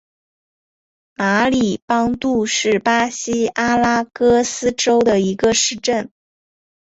[1.13, 6.09] 马里邦杜是巴西阿拉戈斯州的一个市镇。